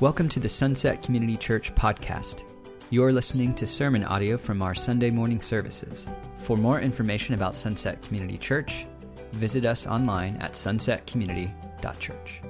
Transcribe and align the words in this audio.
Welcome 0.00 0.30
to 0.30 0.40
the 0.40 0.48
Sunset 0.48 1.02
Community 1.02 1.36
Church 1.36 1.74
podcast. 1.74 2.44
You're 2.88 3.12
listening 3.12 3.54
to 3.56 3.66
sermon 3.66 4.02
audio 4.02 4.38
from 4.38 4.62
our 4.62 4.74
Sunday 4.74 5.10
morning 5.10 5.42
services. 5.42 6.06
For 6.36 6.56
more 6.56 6.80
information 6.80 7.34
about 7.34 7.54
Sunset 7.54 8.00
Community 8.00 8.38
Church, 8.38 8.86
visit 9.32 9.66
us 9.66 9.86
online 9.86 10.36
at 10.36 10.52
sunsetcommunity.church. 10.52 12.40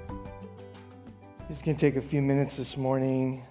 Just 1.49 1.65
going 1.65 1.77
to 1.77 1.81
take 1.81 1.97
a 1.97 2.01
few 2.01 2.23
minutes 2.23 2.57
this 2.57 2.77
morning. 2.77 3.43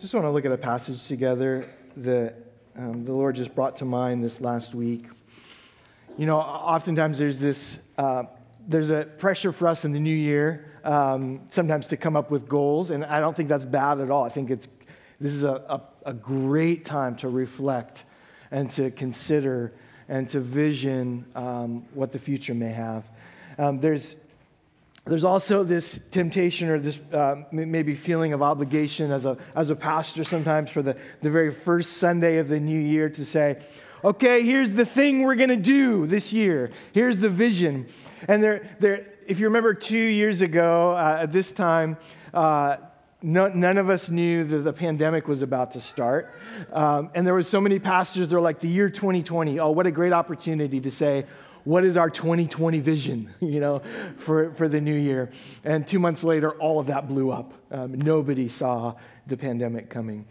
Just 0.00 0.14
want 0.14 0.24
to 0.24 0.30
look 0.30 0.46
at 0.46 0.52
a 0.52 0.56
passage 0.56 1.06
together 1.06 1.68
that 1.98 2.36
um, 2.74 3.04
the 3.04 3.12
Lord 3.12 3.36
just 3.36 3.54
brought 3.54 3.76
to 3.76 3.84
mind 3.84 4.24
this 4.24 4.40
last 4.40 4.74
week. 4.74 5.08
You 6.16 6.24
know, 6.24 6.38
oftentimes 6.38 7.18
there's 7.18 7.38
this, 7.38 7.80
uh, 7.98 8.22
there's 8.66 8.88
a 8.88 9.02
pressure 9.02 9.52
for 9.52 9.68
us 9.68 9.84
in 9.84 9.92
the 9.92 10.00
new 10.00 10.08
year 10.08 10.72
um, 10.86 11.40
sometimes 11.50 11.88
to 11.88 11.96
come 11.96 12.16
up 12.16 12.30
with 12.30 12.48
goals, 12.48 12.90
and 12.90 13.04
I 13.04 13.20
don't 13.20 13.36
think 13.36 13.48
that's 13.48 13.64
bad 13.64 14.00
at 14.00 14.10
all. 14.10 14.24
I 14.24 14.28
think 14.28 14.50
it's, 14.50 14.68
this 15.20 15.32
is 15.32 15.44
a, 15.44 15.82
a, 16.04 16.10
a 16.10 16.12
great 16.14 16.84
time 16.84 17.16
to 17.16 17.28
reflect 17.28 18.04
and 18.50 18.70
to 18.70 18.92
consider 18.92 19.72
and 20.08 20.28
to 20.28 20.38
vision 20.38 21.26
um, 21.34 21.84
what 21.92 22.12
the 22.12 22.18
future 22.20 22.54
may 22.54 22.70
have. 22.70 23.04
Um, 23.58 23.80
there's, 23.80 24.14
there's 25.04 25.24
also 25.24 25.64
this 25.64 25.98
temptation 26.10 26.68
or 26.68 26.78
this 26.78 27.00
uh, 27.12 27.42
maybe 27.50 27.96
feeling 27.96 28.32
of 28.32 28.40
obligation 28.40 29.10
as 29.10 29.24
a, 29.24 29.36
as 29.56 29.70
a 29.70 29.76
pastor 29.76 30.22
sometimes 30.22 30.70
for 30.70 30.82
the, 30.82 30.96
the 31.22 31.30
very 31.30 31.50
first 31.50 31.94
Sunday 31.94 32.38
of 32.38 32.48
the 32.48 32.60
new 32.60 32.78
year 32.78 33.08
to 33.10 33.24
say, 33.24 33.58
okay, 34.04 34.42
here's 34.42 34.70
the 34.72 34.86
thing 34.86 35.22
we're 35.22 35.34
going 35.34 35.48
to 35.48 35.56
do 35.56 36.06
this 36.06 36.32
year. 36.32 36.70
Here's 36.92 37.18
the 37.18 37.30
vision. 37.30 37.88
And 38.28 38.44
there, 38.44 38.76
there, 38.78 39.06
if 39.26 39.40
you 39.40 39.46
remember 39.46 39.74
two 39.74 39.98
years 39.98 40.40
ago 40.40 40.92
uh, 40.92 41.18
at 41.22 41.32
this 41.32 41.52
time, 41.52 41.96
uh, 42.32 42.76
no, 43.22 43.48
none 43.48 43.78
of 43.78 43.90
us 43.90 44.08
knew 44.08 44.44
that 44.44 44.58
the 44.58 44.72
pandemic 44.72 45.26
was 45.26 45.42
about 45.42 45.72
to 45.72 45.80
start. 45.80 46.32
Um, 46.72 47.10
and 47.14 47.26
there 47.26 47.34
were 47.34 47.42
so 47.42 47.60
many 47.60 47.78
pastors, 47.78 48.28
they're 48.28 48.40
like, 48.40 48.60
the 48.60 48.68
year 48.68 48.88
2020, 48.88 49.58
oh, 49.58 49.70
what 49.70 49.86
a 49.86 49.90
great 49.90 50.12
opportunity 50.12 50.80
to 50.80 50.90
say, 50.90 51.26
what 51.64 51.84
is 51.84 51.96
our 51.96 52.08
2020 52.08 52.78
vision, 52.78 53.34
you 53.40 53.58
know, 53.58 53.80
for, 54.16 54.52
for 54.54 54.68
the 54.68 54.80
new 54.80 54.94
year? 54.94 55.30
And 55.64 55.86
two 55.86 55.98
months 55.98 56.22
later, 56.22 56.52
all 56.52 56.78
of 56.78 56.86
that 56.86 57.08
blew 57.08 57.32
up. 57.32 57.52
Um, 57.70 57.94
nobody 57.94 58.48
saw 58.48 58.94
the 59.26 59.36
pandemic 59.36 59.90
coming. 59.90 60.26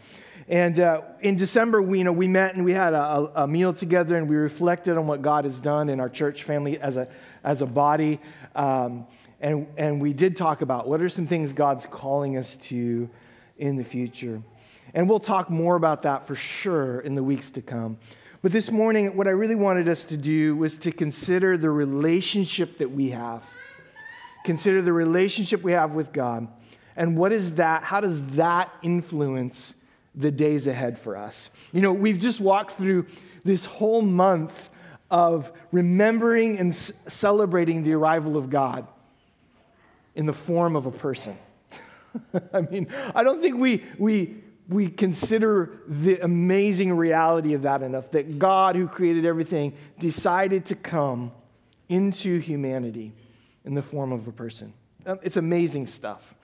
And 0.48 0.78
uh, 0.78 1.02
in 1.20 1.34
December, 1.34 1.82
we, 1.82 1.98
you 1.98 2.04
know, 2.04 2.12
we 2.12 2.28
met 2.28 2.54
and 2.54 2.64
we 2.64 2.72
had 2.72 2.92
a, 2.92 3.42
a, 3.42 3.48
meal 3.48 3.72
together 3.72 4.16
and 4.16 4.28
we 4.28 4.36
reflected 4.36 4.96
on 4.96 5.08
what 5.08 5.20
God 5.20 5.44
has 5.44 5.58
done 5.58 5.88
in 5.88 5.98
our 5.98 6.08
church 6.08 6.44
family 6.44 6.78
as 6.78 6.96
a, 6.96 7.08
as 7.42 7.62
a 7.62 7.66
body. 7.66 8.20
Um, 8.54 9.06
and, 9.40 9.66
and 9.76 10.00
we 10.00 10.12
did 10.12 10.36
talk 10.36 10.62
about 10.62 10.86
what 10.86 11.02
are 11.02 11.08
some 11.08 11.26
things 11.26 11.52
God's 11.52 11.84
calling 11.86 12.36
us 12.36 12.56
to 12.56 13.10
in 13.58 13.76
the 13.76 13.82
future. 13.82 14.40
And 14.94 15.08
we'll 15.08 15.18
talk 15.18 15.50
more 15.50 15.74
about 15.74 16.02
that 16.02 16.28
for 16.28 16.36
sure 16.36 17.00
in 17.00 17.16
the 17.16 17.24
weeks 17.24 17.50
to 17.52 17.62
come. 17.62 17.98
But 18.40 18.52
this 18.52 18.70
morning, 18.70 19.16
what 19.16 19.26
I 19.26 19.30
really 19.30 19.56
wanted 19.56 19.88
us 19.88 20.04
to 20.04 20.16
do 20.16 20.54
was 20.54 20.78
to 20.78 20.92
consider 20.92 21.58
the 21.58 21.70
relationship 21.70 22.78
that 22.78 22.92
we 22.92 23.10
have. 23.10 23.44
Consider 24.44 24.80
the 24.80 24.92
relationship 24.92 25.62
we 25.62 25.72
have 25.72 25.92
with 25.92 26.12
God. 26.12 26.46
And 26.94 27.16
what 27.16 27.32
is 27.32 27.56
that? 27.56 27.82
How 27.82 28.00
does 28.00 28.36
that 28.36 28.72
influence 28.82 29.74
the 30.16 30.32
days 30.32 30.66
ahead 30.66 30.98
for 30.98 31.16
us? 31.16 31.50
You 31.72 31.80
know, 31.80 31.92
we've 31.92 32.18
just 32.18 32.40
walked 32.40 32.72
through 32.72 33.06
this 33.44 33.64
whole 33.64 34.02
month 34.02 34.70
of 35.10 35.52
remembering 35.70 36.58
and 36.58 36.74
celebrating 36.74 37.82
the 37.82 37.92
arrival 37.92 38.36
of 38.36 38.50
God 38.50 38.86
in 40.14 40.26
the 40.26 40.32
form 40.32 40.74
of 40.74 40.86
a 40.86 40.90
person. 40.90 41.36
I 42.52 42.62
mean, 42.62 42.88
I 43.14 43.22
don't 43.22 43.40
think 43.40 43.56
we, 43.56 43.84
we, 43.98 44.42
we 44.68 44.88
consider 44.88 45.80
the 45.86 46.18
amazing 46.20 46.92
reality 46.96 47.52
of 47.52 47.62
that 47.62 47.82
enough 47.82 48.10
that 48.12 48.38
God, 48.38 48.74
who 48.74 48.88
created 48.88 49.24
everything, 49.24 49.74
decided 49.98 50.66
to 50.66 50.74
come 50.74 51.32
into 51.88 52.38
humanity 52.38 53.12
in 53.64 53.74
the 53.74 53.82
form 53.82 54.12
of 54.12 54.26
a 54.26 54.32
person. 54.32 54.72
It's 55.22 55.36
amazing 55.36 55.86
stuff. 55.86 56.34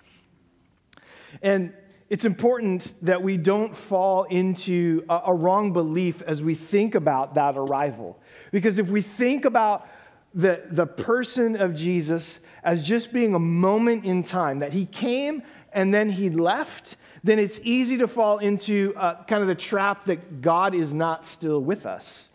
And 1.41 1.72
it's 2.12 2.26
important 2.26 2.92
that 3.00 3.22
we 3.22 3.38
don't 3.38 3.74
fall 3.74 4.24
into 4.24 5.02
a, 5.08 5.22
a 5.28 5.34
wrong 5.34 5.72
belief 5.72 6.20
as 6.20 6.42
we 6.42 6.54
think 6.54 6.94
about 6.94 7.36
that 7.36 7.56
arrival. 7.56 8.20
Because 8.50 8.78
if 8.78 8.90
we 8.90 9.00
think 9.00 9.46
about 9.46 9.88
the, 10.34 10.62
the 10.70 10.84
person 10.84 11.56
of 11.58 11.74
Jesus 11.74 12.40
as 12.62 12.86
just 12.86 13.14
being 13.14 13.34
a 13.34 13.38
moment 13.38 14.04
in 14.04 14.22
time, 14.22 14.58
that 14.58 14.74
he 14.74 14.84
came 14.84 15.42
and 15.72 15.94
then 15.94 16.10
he 16.10 16.28
left, 16.28 16.96
then 17.24 17.38
it's 17.38 17.58
easy 17.62 17.96
to 17.96 18.06
fall 18.06 18.36
into 18.40 18.92
uh, 18.98 19.24
kind 19.24 19.40
of 19.40 19.48
the 19.48 19.54
trap 19.54 20.04
that 20.04 20.42
God 20.42 20.74
is 20.74 20.92
not 20.92 21.26
still 21.26 21.60
with 21.60 21.86
us, 21.86 22.28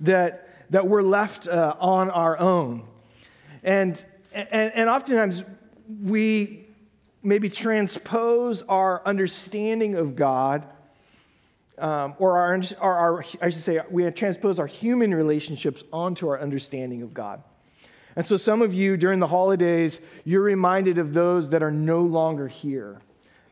that, 0.00 0.48
that 0.70 0.88
we're 0.88 1.02
left 1.02 1.46
uh, 1.46 1.76
on 1.78 2.10
our 2.10 2.36
own. 2.36 2.82
And, 3.62 4.04
and, 4.32 4.72
and 4.74 4.90
oftentimes 4.90 5.44
we 6.02 6.67
maybe 7.22 7.48
transpose 7.48 8.62
our 8.62 9.02
understanding 9.06 9.94
of 9.94 10.16
God 10.16 10.66
um, 11.78 12.14
or 12.18 12.38
our, 12.38 12.60
our, 12.80 12.98
our, 12.98 13.24
I 13.40 13.50
should 13.50 13.62
say, 13.62 13.80
we 13.90 14.08
transpose 14.10 14.58
our 14.58 14.66
human 14.66 15.14
relationships 15.14 15.84
onto 15.92 16.28
our 16.28 16.40
understanding 16.40 17.02
of 17.02 17.14
God. 17.14 17.42
And 18.16 18.26
so, 18.26 18.36
some 18.36 18.62
of 18.62 18.74
you 18.74 18.96
during 18.96 19.20
the 19.20 19.28
holidays, 19.28 20.00
you're 20.24 20.42
reminded 20.42 20.98
of 20.98 21.14
those 21.14 21.50
that 21.50 21.62
are 21.62 21.70
no 21.70 22.02
longer 22.02 22.48
here. 22.48 23.00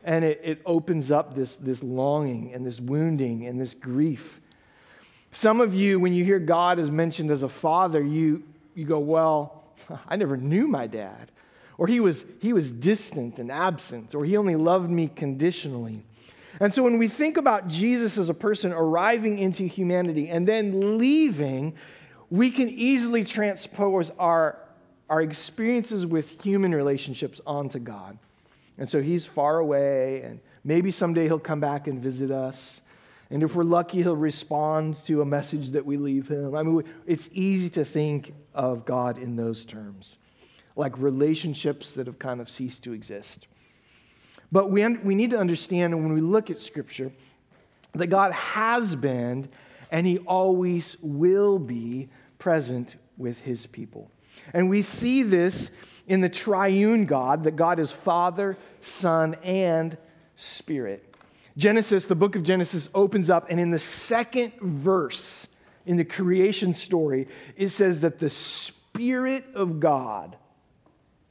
And 0.03 0.25
it, 0.25 0.41
it 0.43 0.61
opens 0.65 1.11
up 1.11 1.35
this, 1.35 1.55
this 1.55 1.81
longing 1.83 2.53
and 2.53 2.65
this 2.65 2.79
wounding 2.79 3.45
and 3.45 3.59
this 3.59 3.73
grief. 3.73 4.41
Some 5.31 5.61
of 5.61 5.73
you, 5.73 5.99
when 5.99 6.13
you 6.13 6.23
hear 6.23 6.39
God 6.39 6.79
is 6.79 6.91
mentioned 6.91 7.31
as 7.31 7.43
a 7.43 7.49
father, 7.49 8.01
you, 8.01 8.43
you 8.75 8.85
go, 8.85 8.99
Well, 8.99 9.63
I 10.07 10.17
never 10.17 10.35
knew 10.35 10.67
my 10.67 10.87
dad. 10.87 11.31
Or 11.77 11.87
he 11.87 11.99
was, 11.99 12.25
he 12.39 12.53
was 12.53 12.71
distant 12.71 13.39
and 13.39 13.51
absent, 13.51 14.15
or 14.15 14.25
he 14.25 14.35
only 14.35 14.55
loved 14.55 14.89
me 14.89 15.07
conditionally. 15.07 16.03
And 16.59 16.73
so 16.73 16.81
when 16.83 16.97
we 16.97 17.07
think 17.07 17.37
about 17.37 17.67
Jesus 17.67 18.17
as 18.17 18.29
a 18.29 18.33
person 18.33 18.71
arriving 18.71 19.37
into 19.37 19.67
humanity 19.67 20.27
and 20.27 20.47
then 20.47 20.97
leaving, 20.97 21.75
we 22.29 22.49
can 22.49 22.67
easily 22.67 23.23
transpose 23.23 24.11
our, 24.17 24.57
our 25.09 25.21
experiences 25.21 26.05
with 26.05 26.41
human 26.43 26.73
relationships 26.73 27.39
onto 27.45 27.79
God. 27.79 28.17
And 28.77 28.89
so 28.89 29.01
he's 29.01 29.25
far 29.25 29.59
away, 29.59 30.21
and 30.21 30.39
maybe 30.63 30.91
someday 30.91 31.25
he'll 31.25 31.39
come 31.39 31.59
back 31.59 31.87
and 31.87 32.01
visit 32.01 32.31
us. 32.31 32.81
And 33.29 33.43
if 33.43 33.55
we're 33.55 33.63
lucky, 33.63 34.01
he'll 34.01 34.15
respond 34.15 34.95
to 35.05 35.21
a 35.21 35.25
message 35.25 35.71
that 35.71 35.85
we 35.85 35.97
leave 35.97 36.27
him. 36.27 36.55
I 36.55 36.63
mean, 36.63 36.83
it's 37.05 37.29
easy 37.33 37.69
to 37.71 37.85
think 37.85 38.33
of 38.53 38.85
God 38.85 39.17
in 39.17 39.35
those 39.35 39.65
terms, 39.65 40.17
like 40.77 40.97
relationships 40.97 41.93
that 41.95 42.07
have 42.07 42.19
kind 42.19 42.39
of 42.39 42.49
ceased 42.49 42.83
to 42.83 42.93
exist. 42.93 43.47
But 44.51 44.69
we, 44.69 44.87
we 44.87 45.15
need 45.15 45.31
to 45.31 45.37
understand 45.37 45.95
when 45.95 46.13
we 46.13 46.21
look 46.21 46.49
at 46.49 46.59
Scripture 46.59 47.11
that 47.93 48.07
God 48.07 48.31
has 48.31 48.95
been 48.95 49.49
and 49.91 50.05
He 50.05 50.19
always 50.19 50.97
will 51.01 51.59
be 51.59 52.09
present 52.37 52.95
with 53.17 53.41
His 53.41 53.65
people. 53.65 54.11
And 54.53 54.69
we 54.69 54.81
see 54.81 55.23
this 55.23 55.71
in 56.07 56.21
the 56.21 56.29
triune 56.29 57.05
God, 57.05 57.43
that 57.43 57.55
God 57.55 57.79
is 57.79 57.91
Father, 57.91 58.57
Son, 58.81 59.35
and 59.43 59.97
Spirit. 60.35 61.03
Genesis, 61.57 62.05
the 62.05 62.15
book 62.15 62.35
of 62.35 62.43
Genesis, 62.43 62.87
opens 62.93 63.29
up, 63.29 63.47
and 63.49 63.59
in 63.59 63.71
the 63.71 63.79
second 63.79 64.53
verse 64.61 65.47
in 65.85 65.97
the 65.97 66.05
creation 66.05 66.73
story, 66.73 67.27
it 67.55 67.69
says 67.69 68.01
that 68.01 68.19
the 68.19 68.29
Spirit 68.29 69.45
of 69.55 69.79
God, 69.79 70.37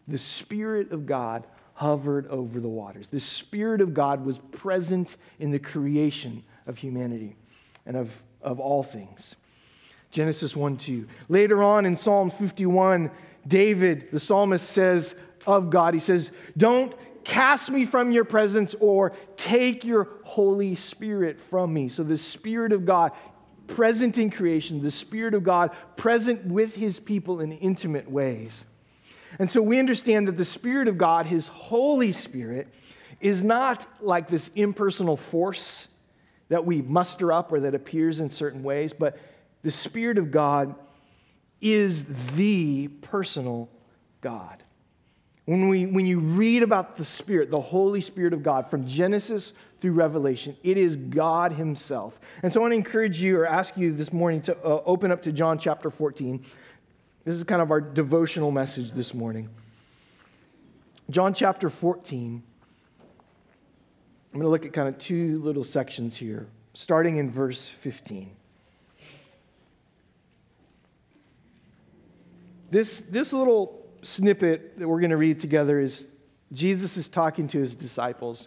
the 0.09 0.19
Spirit 0.19 0.93
of 0.93 1.07
God 1.07 1.45
hovered 1.75 2.27
over 2.29 2.61
the 2.61 2.69
waters. 2.69 3.09
The 3.09 3.21
Spirit 3.21 3.81
of 3.81 3.93
God 3.93 4.25
was 4.25 4.39
present 4.39 5.17
in 5.39 5.51
the 5.51 5.59
creation 5.59 6.43
of 6.67 6.79
humanity 6.79 7.37
and 7.85 7.97
of, 7.97 8.23
of 8.41 8.59
all 8.59 8.83
things. 8.83 9.37
Genesis 10.11 10.57
1 10.57 10.79
2. 10.79 11.07
Later 11.29 11.63
on 11.63 11.85
in 11.85 11.97
Psalm 11.97 12.31
51, 12.31 13.11
David, 13.47 14.09
the 14.11 14.21
psalmist, 14.21 14.69
says 14.69 15.15
of 15.47 15.71
God, 15.71 15.95
he 15.95 16.01
says, 16.01 16.33
Don't 16.57 16.95
cast 17.25 17.71
me 17.71 17.85
from 17.85 18.13
your 18.13 18.25
presence 18.25 18.75
or 18.81 19.13
take 19.37 19.85
your 19.85 20.09
Holy 20.25 20.75
Spirit 20.75 21.41
from 21.41 21.75
me. 21.75 21.89
So 21.89 22.03
the 22.03 22.17
Spirit 22.17 22.73
of 22.73 22.87
God 22.87 23.13
present 23.67 24.17
in 24.17 24.31
creation, 24.31 24.81
the 24.81 24.91
Spirit 24.91 25.35
of 25.35 25.45
God 25.45 25.71
present 25.97 26.47
with 26.47 26.77
his 26.77 26.99
people 26.99 27.41
in 27.41 27.53
intimate 27.53 28.11
ways. 28.11 28.67
And 29.39 29.51
so 29.51 29.63
we 29.63 29.79
understand 29.79 30.29
that 30.29 30.37
the 30.37 30.45
Spirit 30.45 30.89
of 30.89 30.99
God, 30.99 31.27
His 31.27 31.49
Holy 31.49 32.13
Spirit, 32.13 32.69
is 33.21 33.43
not 33.43 33.87
like 34.01 34.29
this 34.29 34.49
impersonal 34.55 35.17
force 35.17 35.89
that 36.49 36.65
we 36.65 36.83
muster 36.83 37.33
up 37.33 37.53
or 37.53 37.61
that 37.61 37.75
appears 37.75 38.21
in 38.21 38.31
certain 38.31 38.63
ways, 38.63 38.93
but 38.93 39.19
the 39.63 39.71
Spirit 39.71 40.19
of 40.19 40.31
God 40.31 40.75
is 41.61 42.35
the 42.37 42.89
personal 42.89 43.69
God. 44.21 44.63
When, 45.47 45.69
we, 45.69 45.87
when 45.87 46.07
you 46.07 46.19
read 46.19 46.65
about 46.65 46.97
the 46.97 47.05
Spirit, 47.05 47.51
the 47.51 47.61
Holy 47.61 48.01
Spirit 48.01 48.33
of 48.33 48.43
God, 48.43 48.67
from 48.67 48.87
Genesis 48.87 49.53
through 49.79 49.93
Revelation, 49.93 50.57
it 50.65 50.77
is 50.77 50.97
God 50.97 51.53
Himself. 51.53 52.19
And 52.43 52.53
so 52.53 52.61
I 52.61 52.63
want 52.63 52.73
to 52.73 52.77
encourage 52.77 53.23
you 53.23 53.39
or 53.39 53.47
ask 53.47 53.77
you 53.77 53.93
this 53.93 54.13
morning 54.13 54.41
to 54.43 54.57
uh, 54.59 54.83
open 54.85 55.13
up 55.13 55.23
to 55.23 55.33
John 55.33 55.59
chapter 55.59 55.89
14. 55.89 56.45
This 57.27 57.35
is 57.35 57.43
kind 57.43 57.61
of 57.61 57.73
our 57.73 57.81
devotional 57.81 58.53
message 58.53 58.93
this 58.93 59.13
morning. 59.13 59.49
John 61.11 61.35
chapter 61.35 61.69
14. 61.69 62.41
I'm 64.33 64.41
going 64.41 64.45
to 64.45 64.49
look 64.49 64.65
at 64.65 64.73
kind 64.73 64.87
of 64.87 64.97
two 64.99 65.43
little 65.43 65.65
sections 65.65 66.19
here, 66.19 66.47
starting 66.73 67.17
in 67.17 67.29
verse 67.29 67.69
15. 67.69 68.31
This, 72.71 73.01
this 73.01 73.33
little 73.33 73.85
snippet 74.03 74.79
that 74.79 74.87
we're 74.87 75.01
going 75.01 75.11
to 75.11 75.17
read 75.17 75.41
together 75.41 75.81
is 75.81 76.07
Jesus 76.53 76.97
is 76.97 77.09
talking 77.09 77.49
to 77.49 77.59
his 77.59 77.75
disciples, 77.75 78.47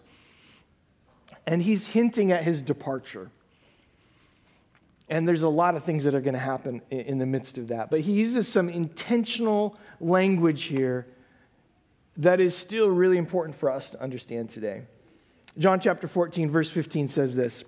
and 1.46 1.64
he's 1.64 1.88
hinting 1.88 2.32
at 2.32 2.44
his 2.44 2.62
departure. 2.62 3.30
And 5.10 5.28
there's 5.28 5.42
a 5.42 5.50
lot 5.50 5.76
of 5.76 5.84
things 5.84 6.04
that 6.04 6.14
are 6.14 6.22
going 6.22 6.36
to 6.36 6.40
happen 6.40 6.82
in 6.92 7.18
the 7.18 7.26
midst 7.26 7.58
of 7.58 7.70
that. 7.70 7.90
But 7.90 8.02
he 8.02 8.14
uses 8.14 8.48
some 8.48 8.70
intentional 8.70 9.78
language 10.00 10.64
here 10.64 11.08
that 12.18 12.40
is 12.40 12.56
still 12.56 12.90
really 12.90 13.18
important 13.18 13.56
for 13.56 13.72
us 13.72 13.92
to 13.92 14.02
understand 14.02 14.50
today. 14.50 14.84
John 15.58 15.80
chapter 15.80 16.08
14, 16.08 16.52
verse 16.52 16.70
15 16.70 17.08
says 17.08 17.36
this 17.36 17.64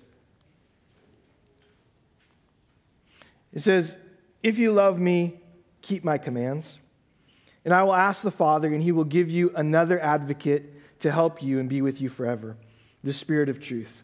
It 3.53 3.61
says, 3.61 3.97
If 4.43 4.59
you 4.59 4.71
love 4.71 4.99
me, 4.99 5.41
keep 5.81 6.03
my 6.03 6.17
commands. 6.17 6.77
And 7.63 7.73
I 7.73 7.83
will 7.83 7.95
ask 7.95 8.23
the 8.23 8.31
Father, 8.31 8.73
and 8.73 8.81
he 8.81 8.91
will 8.91 9.03
give 9.03 9.29
you 9.29 9.51
another 9.55 9.99
advocate 9.99 10.99
to 11.01 11.11
help 11.11 11.43
you 11.43 11.59
and 11.59 11.69
be 11.69 11.81
with 11.81 12.01
you 12.01 12.09
forever 12.09 12.57
the 13.03 13.13
Spirit 13.13 13.49
of 13.49 13.59
truth. 13.59 14.03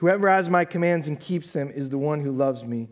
Whoever 0.00 0.30
has 0.30 0.48
my 0.48 0.64
commands 0.64 1.08
and 1.08 1.20
keeps 1.20 1.50
them 1.50 1.70
is 1.70 1.90
the 1.90 1.98
one 1.98 2.22
who 2.22 2.32
loves 2.32 2.64
me. 2.64 2.88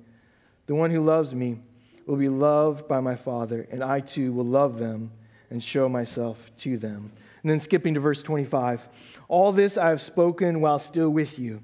The 0.67 0.75
one 0.75 0.91
who 0.91 1.03
loves 1.03 1.35
me 1.35 1.59
will 2.07 2.17
be 2.17 2.29
loved 2.29 2.87
by 2.87 3.01
my 3.01 3.17
Father, 3.17 3.67
and 3.71 3.83
I 3.83 4.01
too 4.01 4.31
will 4.31 4.45
love 4.45 4.79
them 4.79 5.13
and 5.49 5.65
show 5.65 5.89
myself 5.89 6.51
to 6.59 6.77
them. 6.77 7.11
And 7.43 7.51
then 7.51 7.61
skipping 7.61 7.95
to 7.95 8.01
verse 8.01 8.23
25 8.23 8.91
All 9.27 9.53
this 9.53 9.79
I 9.79 9.89
have 9.89 10.03
spoken 10.03 10.61
while 10.61 10.79
still 10.79 11.09
with 11.09 11.39
you. 11.39 11.63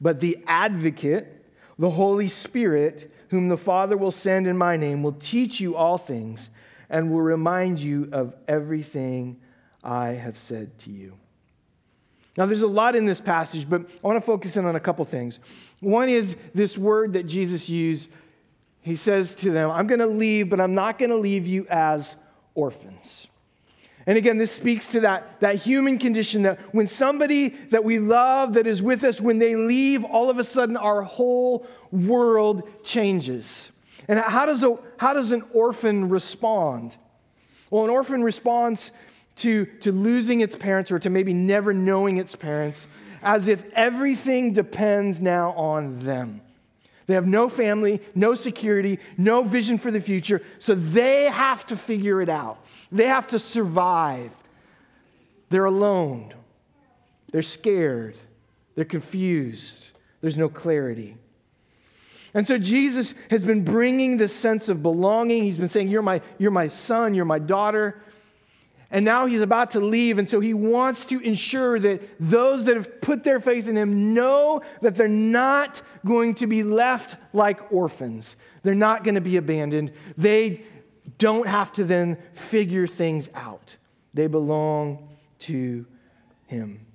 But 0.00 0.20
the 0.20 0.38
advocate, 0.46 1.44
the 1.76 1.90
Holy 1.90 2.28
Spirit, 2.28 3.12
whom 3.30 3.48
the 3.48 3.56
Father 3.56 3.96
will 3.96 4.12
send 4.12 4.46
in 4.46 4.56
my 4.56 4.76
name, 4.76 5.02
will 5.02 5.10
teach 5.10 5.58
you 5.58 5.74
all 5.74 5.98
things 5.98 6.50
and 6.88 7.10
will 7.10 7.20
remind 7.20 7.80
you 7.80 8.08
of 8.12 8.36
everything 8.46 9.40
I 9.82 10.10
have 10.10 10.38
said 10.38 10.78
to 10.80 10.90
you. 10.90 11.18
Now, 12.36 12.46
there's 12.46 12.62
a 12.62 12.66
lot 12.66 12.96
in 12.96 13.04
this 13.04 13.20
passage, 13.20 13.68
but 13.68 13.82
I 13.82 14.06
want 14.06 14.16
to 14.16 14.24
focus 14.24 14.56
in 14.56 14.64
on 14.64 14.74
a 14.74 14.80
couple 14.80 15.04
things. 15.04 15.38
One 15.80 16.08
is 16.08 16.36
this 16.54 16.78
word 16.78 17.12
that 17.12 17.24
Jesus 17.24 17.68
used. 17.68 18.08
He 18.80 18.96
says 18.96 19.34
to 19.36 19.50
them, 19.50 19.70
I'm 19.70 19.86
going 19.86 20.00
to 20.00 20.06
leave, 20.06 20.48
but 20.48 20.60
I'm 20.60 20.74
not 20.74 20.98
going 20.98 21.10
to 21.10 21.16
leave 21.16 21.46
you 21.46 21.66
as 21.68 22.16
orphans. 22.54 23.26
And 24.06 24.18
again, 24.18 24.38
this 24.38 24.50
speaks 24.50 24.92
to 24.92 25.00
that, 25.00 25.40
that 25.40 25.56
human 25.56 25.98
condition 25.98 26.42
that 26.42 26.58
when 26.74 26.86
somebody 26.86 27.50
that 27.70 27.84
we 27.84 27.98
love 27.98 28.54
that 28.54 28.66
is 28.66 28.82
with 28.82 29.04
us, 29.04 29.20
when 29.20 29.38
they 29.38 29.54
leave, 29.54 30.04
all 30.04 30.28
of 30.28 30.38
a 30.38 30.44
sudden 30.44 30.76
our 30.76 31.02
whole 31.02 31.66
world 31.92 32.68
changes. 32.82 33.70
And 34.08 34.18
how 34.18 34.46
does, 34.46 34.64
a, 34.64 34.76
how 34.96 35.12
does 35.12 35.30
an 35.30 35.44
orphan 35.52 36.08
respond? 36.08 36.96
Well, 37.70 37.84
an 37.84 37.90
orphan 37.90 38.24
responds 38.24 38.90
to, 39.36 39.66
to 39.80 39.92
losing 39.92 40.40
its 40.40 40.56
parents 40.56 40.90
or 40.90 40.98
to 40.98 41.10
maybe 41.10 41.32
never 41.32 41.72
knowing 41.72 42.16
its 42.16 42.36
parents 42.36 42.86
as 43.22 43.48
if 43.48 43.64
everything 43.72 44.52
depends 44.52 45.20
now 45.20 45.52
on 45.52 46.00
them. 46.00 46.40
They 47.06 47.14
have 47.14 47.26
no 47.26 47.48
family, 47.48 48.00
no 48.14 48.34
security, 48.34 48.98
no 49.16 49.42
vision 49.42 49.78
for 49.78 49.90
the 49.90 50.00
future, 50.00 50.42
so 50.58 50.74
they 50.74 51.24
have 51.24 51.66
to 51.66 51.76
figure 51.76 52.22
it 52.22 52.28
out. 52.28 52.64
They 52.90 53.06
have 53.06 53.26
to 53.28 53.38
survive. 53.38 54.34
They're 55.50 55.64
alone. 55.64 56.32
They're 57.32 57.42
scared. 57.42 58.16
They're 58.74 58.84
confused. 58.84 59.90
There's 60.20 60.36
no 60.36 60.48
clarity. 60.48 61.16
And 62.34 62.46
so 62.46 62.56
Jesus 62.56 63.14
has 63.30 63.44
been 63.44 63.64
bringing 63.64 64.16
this 64.16 64.34
sense 64.34 64.68
of 64.68 64.82
belonging. 64.82 65.42
He's 65.42 65.58
been 65.58 65.68
saying, 65.68 65.88
You're 65.88 66.02
my, 66.02 66.22
you're 66.38 66.50
my 66.50 66.68
son, 66.68 67.14
you're 67.14 67.24
my 67.24 67.38
daughter. 67.38 68.02
And 68.92 69.06
now 69.06 69.24
he's 69.24 69.40
about 69.40 69.70
to 69.70 69.80
leave. 69.80 70.18
And 70.18 70.28
so 70.28 70.38
he 70.38 70.52
wants 70.52 71.06
to 71.06 71.18
ensure 71.20 71.80
that 71.80 72.02
those 72.20 72.66
that 72.66 72.76
have 72.76 73.00
put 73.00 73.24
their 73.24 73.40
faith 73.40 73.66
in 73.66 73.76
him 73.76 74.12
know 74.12 74.60
that 74.82 74.94
they're 74.96 75.08
not 75.08 75.80
going 76.04 76.34
to 76.36 76.46
be 76.46 76.62
left 76.62 77.16
like 77.32 77.72
orphans. 77.72 78.36
They're 78.62 78.74
not 78.74 79.02
going 79.02 79.14
to 79.14 79.22
be 79.22 79.38
abandoned. 79.38 79.92
They 80.18 80.64
don't 81.16 81.48
have 81.48 81.72
to 81.72 81.84
then 81.84 82.18
figure 82.34 82.86
things 82.86 83.30
out, 83.34 83.76
they 84.14 84.26
belong 84.26 85.08
to 85.40 85.86
him. 86.46 86.86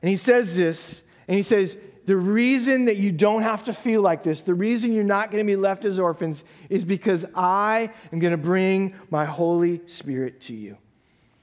And 0.00 0.08
he 0.08 0.16
says 0.16 0.56
this, 0.56 1.02
and 1.28 1.36
he 1.36 1.42
says, 1.42 1.76
the 2.06 2.16
reason 2.16 2.84
that 2.86 2.96
you 2.96 3.10
don't 3.12 3.42
have 3.42 3.64
to 3.64 3.72
feel 3.72 4.00
like 4.00 4.22
this, 4.22 4.42
the 4.42 4.54
reason 4.54 4.92
you're 4.92 5.04
not 5.04 5.30
going 5.30 5.44
to 5.44 5.46
be 5.46 5.56
left 5.56 5.84
as 5.84 5.98
orphans, 5.98 6.44
is 6.70 6.84
because 6.84 7.26
I 7.34 7.90
am 8.12 8.20
going 8.20 8.30
to 8.30 8.38
bring 8.38 8.94
my 9.10 9.24
Holy 9.24 9.86
Spirit 9.86 10.40
to 10.42 10.54
you. 10.54 10.78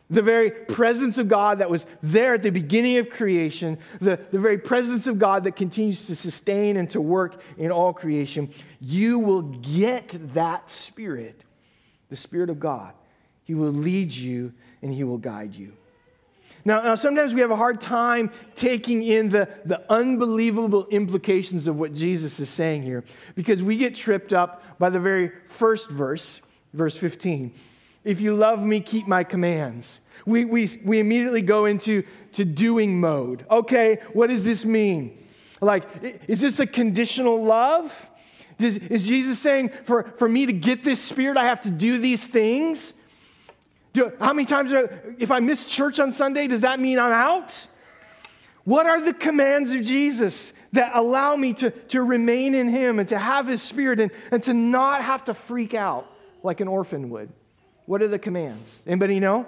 The 0.09 0.21
very 0.21 0.51
presence 0.51 1.17
of 1.17 1.27
God 1.27 1.59
that 1.59 1.69
was 1.69 1.85
there 2.01 2.35
at 2.35 2.43
the 2.43 2.49
beginning 2.49 2.97
of 2.97 3.09
creation, 3.09 3.77
the, 3.99 4.19
the 4.31 4.39
very 4.39 4.57
presence 4.57 5.05
of 5.07 5.19
God 5.19 5.43
that 5.43 5.55
continues 5.55 6.05
to 6.05 6.15
sustain 6.15 6.77
and 6.77 6.89
to 6.91 7.01
work 7.01 7.41
in 7.57 7.71
all 7.71 7.93
creation, 7.93 8.49
you 8.79 9.19
will 9.19 9.41
get 9.41 10.09
that 10.33 10.69
Spirit, 10.69 11.43
the 12.09 12.15
Spirit 12.15 12.49
of 12.49 12.59
God. 12.59 12.93
He 13.43 13.53
will 13.53 13.71
lead 13.71 14.13
you 14.13 14.53
and 14.81 14.93
He 14.93 15.03
will 15.03 15.17
guide 15.17 15.55
you. 15.55 15.73
Now, 16.65 16.81
now, 16.81 16.95
sometimes 16.95 17.33
we 17.33 17.41
have 17.41 17.51
a 17.51 17.57
hard 17.57 17.81
time 17.81 18.31
taking 18.55 19.03
in 19.03 19.29
the, 19.29 19.49
the 19.65 19.83
unbelievable 19.91 20.87
implications 20.87 21.67
of 21.67 21.77
what 21.77 21.93
Jesus 21.93 22.39
is 22.39 22.49
saying 22.49 22.83
here 22.83 23.03
because 23.35 23.61
we 23.61 23.75
get 23.77 23.95
tripped 23.95 24.33
up 24.33 24.63
by 24.79 24.89
the 24.89 24.99
very 24.99 25.31
first 25.47 25.89
verse, 25.89 26.39
verse 26.73 26.95
15. 26.95 27.53
If 28.05 28.21
you 28.21 28.33
love 28.33 28.63
me, 28.63 28.79
keep 28.79 29.07
my 29.07 29.23
commands. 29.23 29.99
We, 30.25 30.45
we, 30.45 30.69
we 30.85 30.99
immediately 30.99 31.41
go 31.41 31.65
into 31.65 32.03
to 32.33 32.45
doing 32.45 32.99
mode. 32.99 33.45
Okay, 33.51 33.99
what 34.13 34.27
does 34.27 34.45
this 34.45 34.63
mean? 34.63 35.17
Like, 35.59 35.85
is 36.27 36.41
this 36.41 36.59
a 36.59 36.67
conditional 36.67 37.43
love? 37.43 38.09
Does, 38.57 38.77
is 38.77 39.07
Jesus 39.07 39.39
saying, 39.39 39.69
for, 39.83 40.03
for 40.17 40.29
me 40.29 40.45
to 40.45 40.53
get 40.53 40.83
this 40.83 41.03
spirit, 41.03 41.37
I 41.37 41.45
have 41.45 41.61
to 41.63 41.69
do 41.69 41.97
these 41.97 42.25
things? 42.25 42.93
Do, 43.93 44.11
how 44.19 44.33
many 44.33 44.45
times, 44.45 44.73
if 45.19 45.31
I 45.31 45.39
miss 45.39 45.63
church 45.63 45.99
on 45.99 46.11
Sunday, 46.11 46.47
does 46.47 46.61
that 46.61 46.79
mean 46.79 46.97
I'm 46.97 47.11
out? 47.11 47.67
What 48.63 48.87
are 48.87 48.99
the 48.99 49.13
commands 49.13 49.73
of 49.73 49.83
Jesus 49.83 50.53
that 50.71 50.95
allow 50.95 51.35
me 51.35 51.53
to, 51.55 51.69
to 51.69 52.01
remain 52.01 52.55
in 52.55 52.69
Him 52.69 52.97
and 52.97 53.07
to 53.09 53.19
have 53.19 53.47
His 53.47 53.61
Spirit 53.61 53.99
and, 53.99 54.11
and 54.31 54.41
to 54.43 54.53
not 54.53 55.03
have 55.03 55.25
to 55.25 55.33
freak 55.33 55.73
out 55.73 56.07
like 56.41 56.59
an 56.59 56.67
orphan 56.67 57.09
would? 57.11 57.31
What 57.85 58.01
are 58.01 58.07
the 58.07 58.19
commands? 58.19 58.81
Anybody 58.87 59.19
know? 59.19 59.45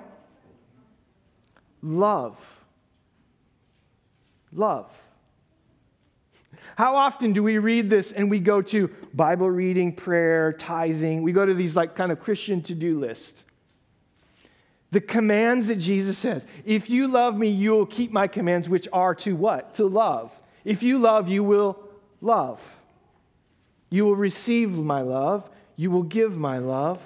Love. 1.82 2.64
Love. 4.52 5.02
How 6.78 6.98
often 6.98 7.32
do 7.32 7.42
we 7.42 7.58
read 7.58 7.90
this 7.90 8.12
and 8.12 8.30
we 8.30 8.40
go 8.40 8.62
to 8.62 8.90
Bible 9.14 9.50
reading, 9.50 9.94
prayer, 9.94 10.52
tithing? 10.52 11.22
We 11.22 11.32
go 11.32 11.46
to 11.46 11.54
these 11.54 11.76
like 11.76 11.96
kind 11.96 12.12
of 12.12 12.20
Christian 12.20 12.62
to 12.64 12.76
do 12.76 13.00
lists. 13.00 13.46
The 14.96 15.02
commands 15.02 15.68
that 15.68 15.76
Jesus 15.76 16.18
says, 16.18 16.48
if 16.64 16.90
you 16.90 17.10
love 17.10 17.38
me, 17.38 17.50
you 17.50 17.72
will 17.72 17.86
keep 17.86 18.14
my 18.14 18.30
commands, 18.30 18.70
which 18.70 18.88
are 18.94 19.14
to 19.16 19.36
what? 19.36 19.74
To 19.74 19.88
love. 19.90 20.40
If 20.64 20.84
you 20.84 21.00
love, 21.00 21.28
you 21.28 21.44
will 21.44 21.78
love. 22.22 22.78
You 23.90 24.06
will 24.06 24.16
receive 24.16 24.72
my 24.72 25.02
love. 25.02 25.50
You 25.76 25.92
will 25.92 26.04
give 26.04 26.38
my 26.38 26.60
love. 26.60 27.06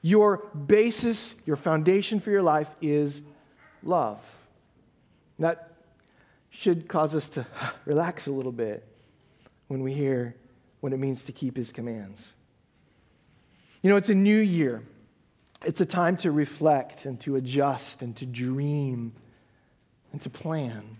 Your 0.00 0.38
basis, 0.48 1.36
your 1.46 1.54
foundation 1.54 2.18
for 2.18 2.32
your 2.32 2.42
life 2.42 2.74
is 2.80 3.22
love. 3.84 4.20
That 5.38 5.70
should 6.50 6.88
cause 6.88 7.14
us 7.14 7.28
to 7.28 7.46
relax 7.84 8.26
a 8.26 8.32
little 8.32 8.50
bit 8.50 8.84
when 9.68 9.84
we 9.84 9.94
hear 9.94 10.34
what 10.80 10.92
it 10.92 10.98
means 10.98 11.26
to 11.26 11.32
keep 11.32 11.56
his 11.56 11.70
commands. 11.70 12.32
You 13.82 13.90
know, 13.90 13.96
it's 13.96 14.10
a 14.10 14.16
new 14.16 14.40
year. 14.40 14.82
It's 15.64 15.80
a 15.80 15.86
time 15.86 16.16
to 16.18 16.30
reflect 16.30 17.04
and 17.04 17.20
to 17.20 17.36
adjust 17.36 18.02
and 18.02 18.16
to 18.16 18.26
dream 18.26 19.12
and 20.12 20.20
to 20.22 20.30
plan. 20.30 20.96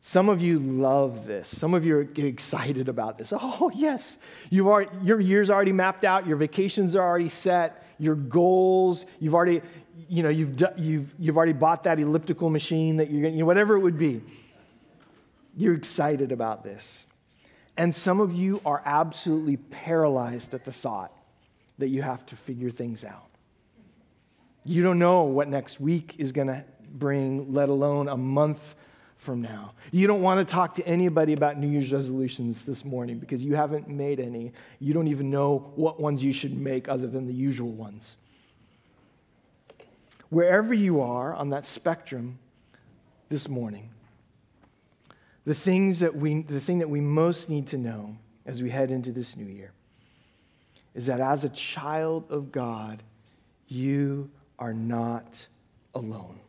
Some 0.00 0.30
of 0.30 0.40
you 0.40 0.58
love 0.58 1.26
this. 1.26 1.48
Some 1.48 1.74
of 1.74 1.84
you 1.84 2.02
get 2.04 2.24
excited 2.24 2.88
about 2.88 3.18
this. 3.18 3.32
Oh, 3.36 3.70
yes. 3.74 4.18
You've 4.48 4.66
already, 4.66 4.90
your 5.02 5.20
year's 5.20 5.50
already 5.50 5.72
mapped 5.72 6.02
out. 6.02 6.26
Your 6.26 6.38
vacations 6.38 6.96
are 6.96 7.06
already 7.06 7.28
set. 7.28 7.84
Your 7.98 8.14
goals, 8.14 9.04
you've 9.20 9.34
already, 9.34 9.60
you 10.08 10.22
know, 10.22 10.30
you've, 10.30 10.62
you've, 10.78 11.12
you've 11.18 11.36
already 11.36 11.52
bought 11.52 11.82
that 11.82 12.00
elliptical 12.00 12.48
machine 12.48 12.96
that 12.96 13.10
you're 13.10 13.20
going 13.20 13.34
you 13.34 13.40
know, 13.40 13.46
whatever 13.46 13.76
it 13.76 13.80
would 13.80 13.98
be. 13.98 14.22
You're 15.54 15.74
excited 15.74 16.32
about 16.32 16.64
this. 16.64 17.06
And 17.76 17.94
some 17.94 18.20
of 18.20 18.32
you 18.32 18.62
are 18.64 18.82
absolutely 18.86 19.58
paralyzed 19.58 20.54
at 20.54 20.64
the 20.64 20.72
thought 20.72 21.12
that 21.78 21.88
you 21.88 22.02
have 22.02 22.26
to 22.26 22.36
figure 22.36 22.70
things 22.70 23.04
out. 23.04 23.28
You 24.64 24.82
don't 24.82 24.98
know 24.98 25.22
what 25.22 25.48
next 25.48 25.80
week 25.80 26.16
is 26.18 26.32
going 26.32 26.48
to 26.48 26.64
bring, 26.90 27.52
let 27.52 27.68
alone 27.68 28.08
a 28.08 28.16
month 28.16 28.74
from 29.16 29.42
now. 29.42 29.72
You 29.90 30.06
don't 30.06 30.22
want 30.22 30.46
to 30.46 30.52
talk 30.52 30.74
to 30.76 30.86
anybody 30.86 31.32
about 31.32 31.58
New 31.58 31.68
Year's 31.68 31.92
resolutions 31.92 32.64
this 32.64 32.84
morning 32.84 33.18
because 33.18 33.44
you 33.44 33.54
haven't 33.56 33.88
made 33.88 34.20
any. 34.20 34.52
You 34.78 34.94
don't 34.94 35.08
even 35.08 35.30
know 35.30 35.72
what 35.74 36.00
ones 36.00 36.22
you 36.22 36.32
should 36.32 36.56
make 36.56 36.88
other 36.88 37.06
than 37.06 37.26
the 37.26 37.32
usual 37.32 37.70
ones. 37.70 38.16
Wherever 40.28 40.74
you 40.74 41.00
are 41.00 41.34
on 41.34 41.50
that 41.50 41.66
spectrum 41.66 42.38
this 43.28 43.48
morning, 43.48 43.90
the, 45.44 45.54
things 45.54 46.00
that 46.00 46.14
we, 46.14 46.42
the 46.42 46.60
thing 46.60 46.78
that 46.78 46.90
we 46.90 47.00
most 47.00 47.48
need 47.48 47.66
to 47.68 47.78
know 47.78 48.18
as 48.44 48.62
we 48.62 48.70
head 48.70 48.90
into 48.90 49.10
this 49.10 49.36
new 49.36 49.46
year 49.46 49.72
is 50.98 51.06
that 51.06 51.20
as 51.20 51.44
a 51.44 51.48
child 51.50 52.24
of 52.28 52.50
God, 52.50 53.04
you 53.68 54.30
are 54.58 54.74
not 54.74 55.46
alone. 55.94 56.40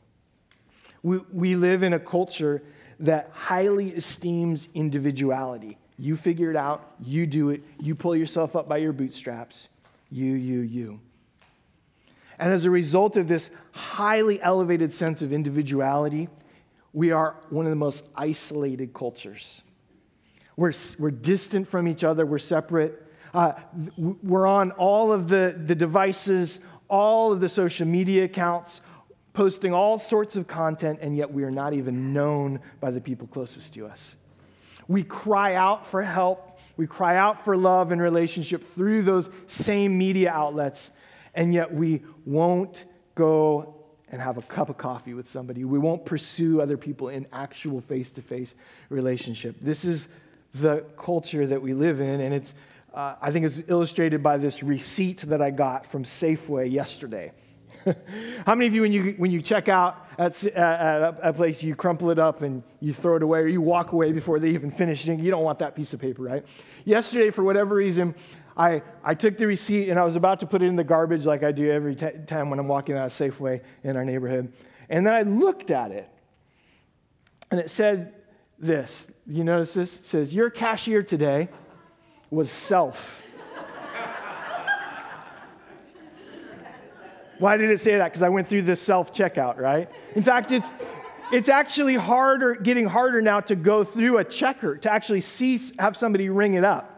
We, 1.03 1.19
we 1.31 1.55
live 1.55 1.83
in 1.83 1.93
a 1.93 1.99
culture 1.99 2.63
that 2.99 3.29
highly 3.31 3.89
esteems 3.89 4.67
individuality. 4.73 5.77
You 5.99 6.15
figure 6.15 6.49
it 6.49 6.55
out, 6.55 6.95
you 6.99 7.27
do 7.27 7.51
it, 7.51 7.61
you 7.79 7.93
pull 7.93 8.15
yourself 8.15 8.55
up 8.55 8.67
by 8.67 8.77
your 8.77 8.91
bootstraps. 8.91 9.69
You, 10.09 10.33
you, 10.33 10.61
you. 10.61 10.99
And 12.39 12.51
as 12.51 12.65
a 12.65 12.71
result 12.71 13.17
of 13.17 13.27
this 13.27 13.51
highly 13.71 14.41
elevated 14.41 14.95
sense 14.95 15.21
of 15.21 15.31
individuality, 15.31 16.27
we 16.91 17.11
are 17.11 17.35
one 17.51 17.67
of 17.67 17.69
the 17.69 17.75
most 17.75 18.03
isolated 18.15 18.95
cultures. 18.95 19.61
We're, 20.57 20.73
we're 20.97 21.11
distant 21.11 21.67
from 21.67 21.87
each 21.87 22.03
other, 22.03 22.25
we're 22.25 22.39
separate. 22.39 23.05
Uh, 23.33 23.53
we're 23.97 24.47
on 24.47 24.71
all 24.71 25.11
of 25.11 25.29
the, 25.29 25.55
the 25.65 25.75
devices, 25.75 26.59
all 26.87 27.31
of 27.31 27.39
the 27.39 27.49
social 27.49 27.87
media 27.87 28.23
accounts, 28.25 28.81
posting 29.33 29.73
all 29.73 29.99
sorts 29.99 30.35
of 30.35 30.47
content, 30.47 30.99
and 31.01 31.15
yet 31.15 31.31
we 31.31 31.43
are 31.43 31.51
not 31.51 31.73
even 31.73 32.13
known 32.13 32.59
by 32.79 32.91
the 32.91 32.99
people 32.99 33.27
closest 33.27 33.73
to 33.73 33.85
us. 33.85 34.15
We 34.87 35.03
cry 35.03 35.53
out 35.53 35.85
for 35.85 36.01
help, 36.01 36.59
we 36.75 36.87
cry 36.87 37.17
out 37.17 37.45
for 37.45 37.55
love 37.55 37.91
and 37.91 38.01
relationship 38.01 38.63
through 38.63 39.03
those 39.03 39.29
same 39.47 39.97
media 39.97 40.31
outlets, 40.31 40.91
and 41.35 41.53
yet 41.53 41.71
we 41.73 42.01
won't 42.25 42.85
go 43.15 43.75
and 44.11 44.19
have 44.19 44.37
a 44.37 44.41
cup 44.41 44.69
of 44.69 44.77
coffee 44.77 45.13
with 45.13 45.29
somebody. 45.29 45.63
We 45.63 45.77
won't 45.77 46.05
pursue 46.05 46.61
other 46.61 46.77
people 46.77 47.09
in 47.09 47.27
actual 47.31 47.79
face 47.79 48.11
to 48.13 48.23
face 48.23 48.55
relationship. 48.89 49.57
This 49.61 49.85
is 49.85 50.09
the 50.53 50.83
culture 50.97 51.45
that 51.45 51.61
we 51.61 51.75
live 51.75 52.01
in, 52.01 52.19
and 52.19 52.33
it's, 52.33 52.55
uh, 52.99 53.15
I 53.21 53.31
think 53.31 53.45
it's 53.45 53.59
illustrated 53.67 54.21
by 54.21 54.37
this 54.37 54.61
receipt 54.61 55.21
that 55.21 55.41
I 55.41 55.51
got 55.51 55.85
from 55.85 56.03
Safeway 56.03 56.69
yesterday. 56.69 57.31
How 58.45 58.55
many 58.55 58.67
of 58.67 58.75
you, 58.75 58.81
when 58.81 58.91
you, 58.91 59.13
when 59.17 59.31
you 59.31 59.41
check 59.41 59.69
out 59.69 60.05
at, 60.17 60.45
at 60.47 61.17
a 61.23 61.31
place, 61.31 61.63
you 61.63 61.75
crumple 61.75 62.09
it 62.09 62.19
up 62.19 62.41
and 62.41 62.61
you 62.81 62.91
throw 62.91 63.15
it 63.15 63.23
away, 63.23 63.39
or 63.39 63.47
you 63.47 63.61
walk 63.61 63.93
away 63.93 64.11
before 64.11 64.37
they 64.37 64.49
even 64.49 64.69
finish 64.69 65.07
it? 65.07 65.17
You 65.17 65.31
don't 65.31 65.45
want 65.45 65.59
that 65.59 65.75
piece 65.75 65.93
of 65.93 66.01
paper, 66.01 66.23
right? 66.23 66.45
Yesterday, 66.83 67.29
for 67.29 67.41
whatever 67.41 67.75
reason, 67.75 68.15
I, 68.57 68.81
I 69.01 69.13
took 69.13 69.37
the 69.37 69.47
receipt 69.47 69.87
and 69.87 69.97
I 69.97 70.03
was 70.03 70.17
about 70.17 70.41
to 70.41 70.45
put 70.45 70.61
it 70.61 70.65
in 70.65 70.75
the 70.75 70.83
garbage 70.83 71.25
like 71.25 71.41
I 71.41 71.53
do 71.53 71.71
every 71.71 71.95
t- 71.95 72.09
time 72.27 72.49
when 72.49 72.59
I'm 72.59 72.67
walking 72.67 72.97
out 72.97 73.05
of 73.05 73.13
Safeway 73.13 73.61
in 73.81 73.95
our 73.95 74.03
neighborhood. 74.03 74.51
And 74.89 75.07
then 75.07 75.13
I 75.13 75.21
looked 75.21 75.71
at 75.71 75.91
it, 75.91 76.09
and 77.49 77.61
it 77.61 77.69
said 77.69 78.13
this. 78.57 79.09
You 79.25 79.45
notice 79.45 79.73
this? 79.73 79.99
It 79.99 80.05
says, 80.05 80.33
Your 80.33 80.49
cashier 80.49 81.01
today 81.01 81.47
was 82.31 82.51
self. 82.51 83.23
Why 87.39 87.55
did 87.55 87.69
it 87.69 87.79
say 87.79 87.97
that? 87.97 88.09
Because 88.09 88.21
I 88.21 88.29
went 88.29 88.47
through 88.47 88.63
the 88.63 88.75
self 88.75 89.13
checkout, 89.13 89.57
right? 89.57 89.89
In 90.13 90.23
fact, 90.23 90.51
it's, 90.51 90.69
it's 91.31 91.47
actually 91.47 91.95
harder, 91.95 92.55
getting 92.55 92.85
harder 92.85 93.21
now 93.21 93.39
to 93.41 93.55
go 93.55 93.83
through 93.83 94.17
a 94.17 94.25
checker, 94.25 94.77
to 94.77 94.91
actually 94.91 95.21
see, 95.21 95.57
have 95.79 95.95
somebody 95.95 96.29
ring 96.29 96.55
it 96.55 96.65
up. 96.65 96.95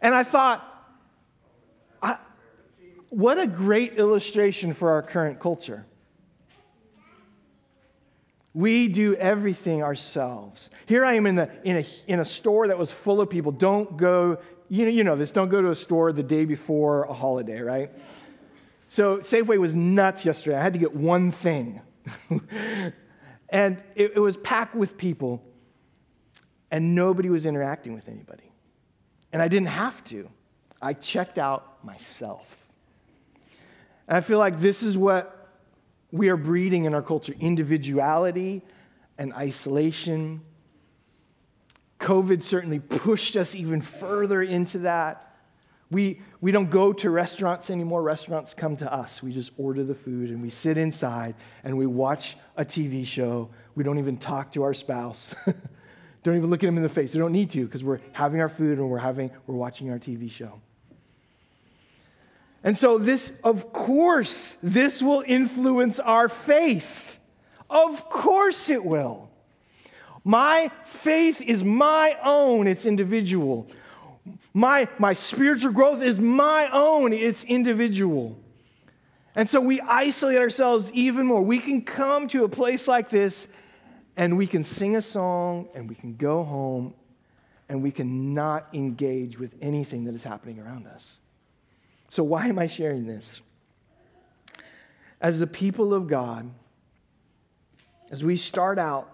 And, 0.00 0.16
I 0.16 0.24
thought, 0.24 0.68
I, 2.02 2.16
what 3.10 3.38
a 3.38 3.46
great 3.46 3.92
illustration 3.92 4.74
for 4.74 4.90
our 4.90 5.02
current 5.02 5.38
culture. 5.38 5.86
We 8.54 8.88
do 8.88 9.14
everything 9.14 9.82
ourselves. 9.82 10.68
Here 10.86 11.04
I 11.04 11.14
am 11.14 11.26
in, 11.26 11.36
the, 11.36 11.50
in, 11.64 11.76
a, 11.78 11.84
in 12.06 12.20
a 12.20 12.24
store 12.24 12.68
that 12.68 12.78
was 12.78 12.92
full 12.92 13.20
of 13.20 13.30
people. 13.30 13.50
Don't 13.50 13.96
go, 13.96 14.38
you 14.68 14.84
know, 14.84 14.90
you 14.90 15.04
know 15.04 15.16
this, 15.16 15.30
don't 15.30 15.48
go 15.48 15.62
to 15.62 15.70
a 15.70 15.74
store 15.74 16.12
the 16.12 16.22
day 16.22 16.44
before 16.44 17.04
a 17.04 17.14
holiday, 17.14 17.60
right? 17.60 17.90
So 18.88 19.18
Safeway 19.18 19.58
was 19.58 19.74
nuts 19.74 20.26
yesterday. 20.26 20.58
I 20.58 20.62
had 20.62 20.74
to 20.74 20.78
get 20.78 20.94
one 20.94 21.30
thing. 21.30 21.80
and 23.48 23.82
it, 23.94 24.12
it 24.16 24.20
was 24.20 24.36
packed 24.36 24.74
with 24.74 24.98
people, 24.98 25.42
and 26.70 26.94
nobody 26.94 27.30
was 27.30 27.46
interacting 27.46 27.94
with 27.94 28.06
anybody. 28.06 28.52
And 29.32 29.40
I 29.40 29.48
didn't 29.48 29.68
have 29.68 30.04
to. 30.04 30.28
I 30.82 30.92
checked 30.92 31.38
out 31.38 31.82
myself. 31.82 32.66
And 34.08 34.16
I 34.16 34.20
feel 34.20 34.38
like 34.38 34.60
this 34.60 34.82
is 34.82 34.98
what 34.98 35.41
we 36.12 36.28
are 36.28 36.36
breeding 36.36 36.84
in 36.84 36.94
our 36.94 37.02
culture 37.02 37.34
individuality 37.40 38.62
and 39.18 39.32
isolation. 39.32 40.42
COVID 41.98 42.42
certainly 42.42 42.78
pushed 42.78 43.34
us 43.34 43.54
even 43.54 43.80
further 43.80 44.42
into 44.42 44.78
that. 44.80 45.28
We, 45.90 46.20
we 46.40 46.52
don't 46.52 46.70
go 46.70 46.92
to 46.94 47.10
restaurants 47.10 47.70
anymore. 47.70 48.02
Restaurants 48.02 48.54
come 48.54 48.76
to 48.78 48.92
us. 48.92 49.22
We 49.22 49.32
just 49.32 49.52
order 49.58 49.84
the 49.84 49.94
food 49.94 50.30
and 50.30 50.40
we 50.40 50.50
sit 50.50 50.78
inside 50.78 51.34
and 51.64 51.76
we 51.76 51.86
watch 51.86 52.36
a 52.56 52.64
TV 52.64 53.06
show. 53.06 53.50
We 53.74 53.84
don't 53.84 53.98
even 53.98 54.16
talk 54.16 54.52
to 54.52 54.62
our 54.62 54.74
spouse. 54.74 55.34
don't 56.22 56.36
even 56.36 56.50
look 56.50 56.62
at 56.62 56.66
them 56.66 56.76
in 56.76 56.82
the 56.82 56.88
face. 56.88 57.14
We 57.14 57.20
don't 57.20 57.32
need 57.32 57.50
to 57.50 57.64
because 57.64 57.84
we're 57.84 58.00
having 58.12 58.40
our 58.40 58.48
food 58.48 58.78
and 58.78 58.88
we're, 58.88 58.98
having, 58.98 59.30
we're 59.46 59.56
watching 59.56 59.90
our 59.90 59.98
TV 59.98 60.30
show. 60.30 60.60
And 62.64 62.78
so, 62.78 62.98
this, 62.98 63.32
of 63.42 63.72
course, 63.72 64.56
this 64.62 65.02
will 65.02 65.24
influence 65.26 65.98
our 65.98 66.28
faith. 66.28 67.18
Of 67.68 68.08
course, 68.08 68.70
it 68.70 68.84
will. 68.84 69.30
My 70.24 70.70
faith 70.84 71.40
is 71.40 71.64
my 71.64 72.16
own, 72.22 72.68
it's 72.68 72.86
individual. 72.86 73.66
My, 74.54 74.86
my 74.98 75.14
spiritual 75.14 75.72
growth 75.72 76.02
is 76.02 76.20
my 76.20 76.68
own, 76.70 77.12
it's 77.12 77.42
individual. 77.44 78.38
And 79.34 79.48
so 79.48 79.60
we 79.60 79.80
isolate 79.80 80.38
ourselves 80.38 80.92
even 80.92 81.26
more. 81.26 81.42
We 81.42 81.58
can 81.58 81.82
come 81.82 82.28
to 82.28 82.44
a 82.44 82.48
place 82.48 82.86
like 82.86 83.08
this 83.08 83.48
and 84.16 84.36
we 84.36 84.46
can 84.46 84.62
sing 84.62 84.94
a 84.94 85.02
song 85.02 85.68
and 85.74 85.88
we 85.88 85.94
can 85.94 86.16
go 86.16 86.44
home 86.44 86.94
and 87.68 87.82
we 87.82 87.90
can 87.90 88.34
not 88.34 88.68
engage 88.74 89.38
with 89.38 89.54
anything 89.62 90.04
that 90.04 90.14
is 90.14 90.22
happening 90.22 90.60
around 90.60 90.86
us. 90.86 91.18
So, 92.12 92.22
why 92.22 92.48
am 92.48 92.58
I 92.58 92.66
sharing 92.66 93.06
this? 93.06 93.40
As 95.18 95.38
the 95.38 95.46
people 95.46 95.94
of 95.94 96.08
God, 96.08 96.50
as 98.10 98.22
we 98.22 98.36
start 98.36 98.78
out 98.78 99.08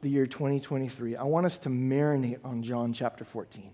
the 0.00 0.08
year 0.08 0.26
2023, 0.26 1.14
I 1.14 1.22
want 1.22 1.46
us 1.46 1.60
to 1.60 1.68
marinate 1.68 2.40
on 2.44 2.64
John 2.64 2.92
chapter 2.92 3.24
14. 3.24 3.70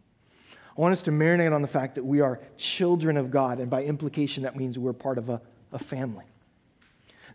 I 0.76 0.80
want 0.82 0.92
us 0.92 1.00
to 1.04 1.10
marinate 1.10 1.54
on 1.54 1.62
the 1.62 1.66
fact 1.66 1.94
that 1.94 2.04
we 2.04 2.20
are 2.20 2.42
children 2.58 3.16
of 3.16 3.30
God, 3.30 3.58
and 3.58 3.70
by 3.70 3.84
implication, 3.84 4.42
that 4.42 4.54
means 4.54 4.78
we're 4.78 4.92
part 4.92 5.16
of 5.16 5.30
a, 5.30 5.40
a 5.72 5.78
family. 5.78 6.26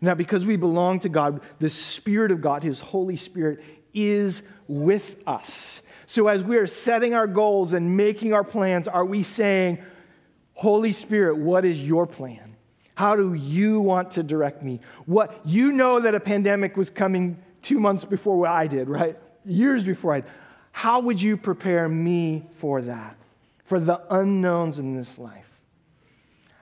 Now, 0.00 0.14
because 0.14 0.46
we 0.46 0.54
belong 0.54 1.00
to 1.00 1.08
God, 1.08 1.40
the 1.58 1.68
Spirit 1.68 2.30
of 2.30 2.42
God, 2.42 2.62
His 2.62 2.78
Holy 2.78 3.16
Spirit, 3.16 3.60
is 3.92 4.44
with 4.68 5.20
us. 5.26 5.82
So, 6.06 6.28
as 6.28 6.44
we 6.44 6.58
are 6.58 6.68
setting 6.68 7.12
our 7.12 7.26
goals 7.26 7.72
and 7.72 7.96
making 7.96 8.32
our 8.32 8.44
plans, 8.44 8.86
are 8.86 9.04
we 9.04 9.24
saying, 9.24 9.84
Holy 10.64 10.92
Spirit, 10.92 11.36
what 11.36 11.66
is 11.66 11.86
your 11.86 12.06
plan? 12.06 12.56
How 12.94 13.16
do 13.16 13.34
you 13.34 13.82
want 13.82 14.12
to 14.12 14.22
direct 14.22 14.62
me? 14.62 14.80
What 15.04 15.38
you 15.44 15.72
know 15.72 16.00
that 16.00 16.14
a 16.14 16.20
pandemic 16.20 16.74
was 16.74 16.88
coming 16.88 17.36
two 17.62 17.78
months 17.78 18.06
before 18.06 18.38
what 18.38 18.50
I 18.50 18.66
did, 18.66 18.88
right? 18.88 19.18
Years 19.44 19.84
before 19.84 20.14
I 20.14 20.20
did. 20.22 20.30
How 20.72 21.00
would 21.00 21.20
you 21.20 21.36
prepare 21.36 21.86
me 21.86 22.46
for 22.54 22.80
that? 22.80 23.14
For 23.64 23.78
the 23.78 24.00
unknowns 24.08 24.78
in 24.78 24.96
this 24.96 25.18
life? 25.18 25.60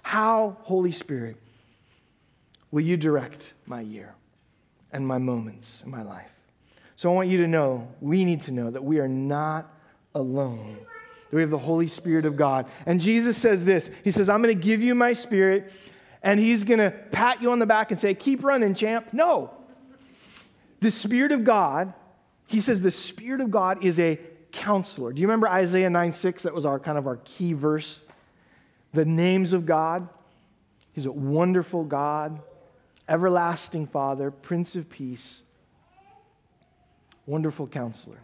How, 0.02 0.56
Holy 0.62 0.90
Spirit, 0.90 1.36
will 2.72 2.82
you 2.82 2.96
direct 2.96 3.52
my 3.66 3.82
year 3.82 4.16
and 4.92 5.06
my 5.06 5.18
moments 5.18 5.80
in 5.84 5.92
my 5.92 6.02
life? 6.02 6.40
So 6.96 7.08
I 7.08 7.14
want 7.14 7.28
you 7.28 7.38
to 7.38 7.46
know, 7.46 7.86
we 8.00 8.24
need 8.24 8.40
to 8.42 8.52
know 8.52 8.68
that 8.68 8.82
we 8.82 8.98
are 8.98 9.06
not 9.06 9.72
alone. 10.12 10.76
That 11.32 11.36
we 11.36 11.40
have 11.42 11.50
the 11.50 11.56
Holy 11.56 11.86
Spirit 11.86 12.26
of 12.26 12.36
God. 12.36 12.66
And 12.84 13.00
Jesus 13.00 13.38
says 13.38 13.64
this 13.64 13.90
He 14.04 14.10
says, 14.10 14.28
I'm 14.28 14.42
going 14.42 14.54
to 14.54 14.62
give 14.62 14.82
you 14.82 14.94
my 14.94 15.14
spirit, 15.14 15.72
and 16.22 16.38
He's 16.38 16.62
going 16.62 16.78
to 16.78 16.90
pat 16.90 17.40
you 17.40 17.50
on 17.50 17.58
the 17.58 17.64
back 17.64 17.90
and 17.90 17.98
say, 17.98 18.12
Keep 18.12 18.44
running, 18.44 18.74
champ. 18.74 19.08
No. 19.14 19.50
The 20.80 20.90
Spirit 20.90 21.32
of 21.32 21.42
God, 21.42 21.94
He 22.46 22.60
says, 22.60 22.82
the 22.82 22.90
Spirit 22.90 23.40
of 23.40 23.50
God 23.50 23.82
is 23.82 23.98
a 23.98 24.20
counselor. 24.50 25.10
Do 25.14 25.22
you 25.22 25.26
remember 25.26 25.48
Isaiah 25.48 25.88
9 25.88 26.12
6? 26.12 26.42
That 26.42 26.52
was 26.52 26.66
our 26.66 26.78
kind 26.78 26.98
of 26.98 27.06
our 27.06 27.16
key 27.24 27.54
verse. 27.54 28.02
The 28.92 29.06
names 29.06 29.54
of 29.54 29.64
God. 29.64 30.08
He's 30.92 31.06
a 31.06 31.12
wonderful 31.12 31.84
God, 31.84 32.42
everlasting 33.08 33.86
Father, 33.86 34.30
Prince 34.30 34.76
of 34.76 34.90
Peace, 34.90 35.42
wonderful 37.24 37.66
counselor 37.66 38.18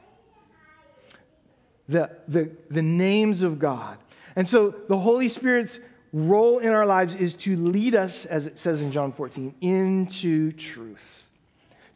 the, 1.88 2.11
the, 2.26 2.50
the 2.71 2.83
names 2.83 3.42
of 3.42 3.59
God. 3.59 3.99
And 4.37 4.47
so 4.47 4.71
the 4.88 4.99
Holy 4.99 5.28
Spirit's 5.28 5.80
role 6.12 6.59
in 6.59 6.68
our 6.68 6.87
lives 6.87 7.14
is 7.14 7.35
to 7.35 7.57
lead 7.57 7.95
us, 7.95 8.25
as 8.25 8.47
it 8.47 8.59
says 8.59 8.80
in 8.80 8.92
John 8.92 9.12
14, 9.12 9.54
into 9.61 10.52
truth. 10.52 11.28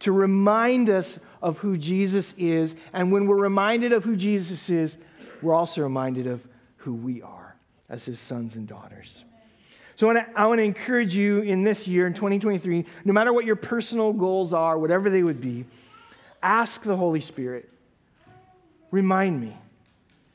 To 0.01 0.13
remind 0.13 0.91
us 0.91 1.19
of 1.41 1.59
who 1.59 1.77
Jesus 1.77 2.35
is. 2.37 2.75
And 2.93 3.13
when 3.13 3.27
we're 3.27 3.41
reminded 3.41 3.93
of 3.93 4.05
who 4.05 4.17
Jesus 4.17 4.69
is, 4.71 4.99
we're 5.41 5.55
also 5.55 5.83
reminded 5.83 6.27
of 6.27 6.47
who 6.79 6.95
we 6.95 7.23
are 7.23 7.55
as 7.89 8.05
his 8.05 8.19
sons 8.19 8.57
and 8.57 8.67
daughters. 8.67 9.25
So 9.97 10.09
I 10.09 10.15
want, 10.15 10.27
to, 10.35 10.41
I 10.41 10.47
want 10.47 10.59
to 10.59 10.65
encourage 10.65 11.15
you 11.15 11.41
in 11.41 11.63
this 11.63 11.87
year, 11.87 12.07
in 12.07 12.15
2023, 12.15 12.87
no 13.05 13.13
matter 13.13 13.33
what 13.33 13.45
your 13.45 13.57
personal 13.57 14.13
goals 14.13 14.53
are, 14.53 14.79
whatever 14.79 15.11
they 15.11 15.23
would 15.23 15.41
be, 15.41 15.65
ask 16.43 16.83
the 16.83 16.97
Holy 16.97 17.21
Spirit, 17.21 17.69
remind 18.91 19.41
me 19.41 19.57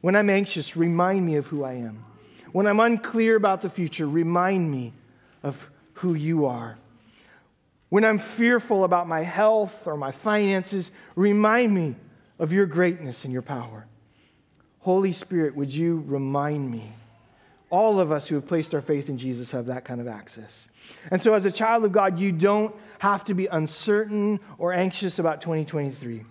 when 0.08 0.16
I'm 0.16 0.30
anxious, 0.30 0.78
remind 0.78 1.26
me 1.26 1.36
of 1.36 1.48
who 1.48 1.66
I 1.66 1.74
am. 1.74 2.06
When 2.54 2.66
I'm 2.66 2.80
unclear 2.80 3.36
about 3.36 3.62
the 3.62 3.70
future, 3.70 4.08
remind 4.08 4.72
me 4.72 4.94
of 5.44 5.70
who 5.96 6.14
you 6.14 6.46
are. 6.46 6.78
When 7.90 8.06
I'm 8.06 8.18
fearful 8.18 8.86
about 8.86 9.10
my 9.10 9.24
health 9.24 9.86
or 9.86 9.98
my 9.98 10.12
finances, 10.12 10.92
remind 11.18 11.76
me 11.76 11.98
of 12.40 12.54
your 12.54 12.66
greatness 12.66 13.26
and 13.26 13.34
your 13.34 13.42
power. 13.42 13.86
Holy 14.80 15.12
Spirit, 15.12 15.58
would 15.58 15.74
you 15.74 16.02
remind 16.08 16.72
me? 16.72 16.94
All 17.70 18.00
of 18.00 18.10
us 18.10 18.30
who 18.30 18.36
have 18.36 18.48
placed 18.48 18.74
our 18.74 18.80
faith 18.80 19.10
in 19.10 19.18
Jesus 19.18 19.52
have 19.52 19.66
that 19.66 19.84
kind 19.84 20.00
of 20.00 20.08
access. 20.08 20.70
And 21.12 21.22
so, 21.22 21.34
as 21.34 21.44
a 21.44 21.52
child 21.52 21.84
of 21.84 21.92
God, 21.92 22.18
you 22.18 22.32
don't 22.32 22.74
have 23.00 23.26
to 23.26 23.34
be 23.34 23.48
uncertain 23.48 24.40
or 24.58 24.72
anxious 24.72 25.20
about 25.20 25.42
2023. 25.42 26.24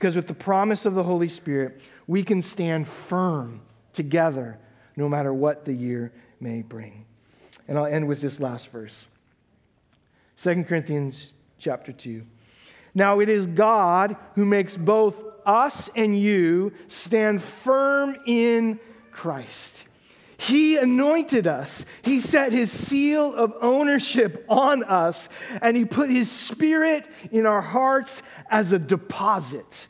Because 0.00 0.16
with 0.16 0.28
the 0.28 0.34
promise 0.34 0.86
of 0.86 0.94
the 0.94 1.02
Holy 1.02 1.28
Spirit, 1.28 1.78
we 2.06 2.22
can 2.22 2.40
stand 2.40 2.88
firm 2.88 3.60
together 3.92 4.58
no 4.96 5.10
matter 5.10 5.30
what 5.30 5.66
the 5.66 5.74
year 5.74 6.10
may 6.40 6.62
bring. 6.62 7.04
And 7.68 7.76
I'll 7.78 7.84
end 7.84 8.08
with 8.08 8.22
this 8.22 8.40
last 8.40 8.72
verse 8.72 9.08
2 10.38 10.64
Corinthians 10.64 11.34
chapter 11.58 11.92
2. 11.92 12.24
Now 12.94 13.20
it 13.20 13.28
is 13.28 13.46
God 13.46 14.16
who 14.36 14.46
makes 14.46 14.74
both 14.74 15.22
us 15.44 15.90
and 15.94 16.18
you 16.18 16.72
stand 16.86 17.42
firm 17.42 18.16
in 18.24 18.80
Christ. 19.12 19.86
He 20.38 20.78
anointed 20.78 21.46
us. 21.46 21.84
He 22.00 22.20
set 22.20 22.54
his 22.54 22.72
seal 22.72 23.34
of 23.34 23.52
ownership 23.60 24.46
on 24.48 24.82
us, 24.82 25.28
and 25.60 25.76
he 25.76 25.84
put 25.84 26.08
his 26.08 26.30
spirit 26.30 27.06
in 27.30 27.44
our 27.44 27.60
hearts 27.60 28.22
as 28.48 28.72
a 28.72 28.78
deposit 28.78 29.88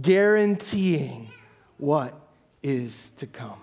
guaranteeing 0.00 1.30
what 1.78 2.14
is 2.62 3.12
to 3.16 3.26
come. 3.26 3.58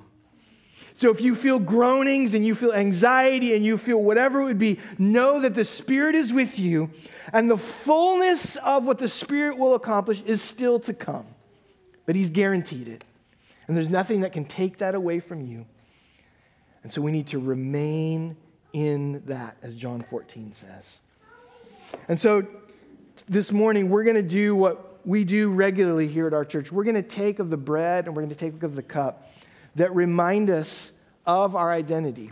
So 0.94 1.10
if 1.12 1.22
you 1.22 1.34
feel 1.34 1.60
groanings 1.60 2.34
and 2.34 2.46
you 2.46 2.54
feel 2.54 2.74
anxiety 2.74 3.56
and 3.56 3.64
you 3.64 3.78
feel 3.78 3.98
whatever 3.98 4.42
it 4.42 4.44
would 4.44 4.60
be, 4.60 4.80
know 4.98 5.40
that 5.40 5.56
the 5.56 5.64
Spirit 5.64 6.14
is 6.14 6.34
with 6.34 6.60
you 6.60 6.92
and 7.32 7.50
the 7.50 7.58
fullness 7.58 8.58
of 8.58 8.86
what 8.86 8.98
the 8.98 9.08
Spirit 9.08 9.58
will 9.58 9.76
accomplish 9.76 10.22
is 10.24 10.42
still 10.42 10.78
to 10.82 10.94
come. 10.94 11.26
But 12.06 12.18
He's 12.18 12.30
guaranteed 12.30 12.90
it. 12.90 13.06
And 13.68 13.78
there's 13.78 13.90
nothing 13.90 14.22
that 14.22 14.34
can 14.34 14.44
take 14.44 14.80
that 14.80 14.94
away 14.94 15.22
from 15.22 15.42
you. 15.42 15.68
And 16.84 16.92
so 16.92 17.02
we 17.02 17.12
need 17.12 17.28
to 17.28 17.40
remain 17.40 18.36
in 18.74 19.24
that, 19.26 19.58
as 19.62 19.76
John 19.76 20.02
14 20.02 20.54
says. 20.54 21.00
And 22.08 22.20
so 22.20 22.46
this 23.28 23.52
morning, 23.52 23.90
we're 23.90 24.04
going 24.04 24.16
to 24.16 24.22
do 24.22 24.56
what 24.56 24.89
we 25.10 25.24
do 25.24 25.50
regularly 25.50 26.08
here 26.08 26.28
at 26.28 26.36
our 26.36 26.46
church. 26.46 26.72
We're 26.72 26.84
going 26.84 26.94
to 26.94 27.02
take 27.02 27.40
of 27.40 27.50
the 27.50 27.58
bread 27.58 28.06
and 28.06 28.16
we're 28.16 28.22
going 28.22 28.30
to 28.30 28.36
take 28.36 28.62
of 28.62 28.76
the 28.76 28.84
cup 28.84 29.28
that 29.74 29.94
remind 29.96 30.52
us 30.52 30.92
of 31.26 31.56
our 31.56 31.72
identity. 31.72 32.32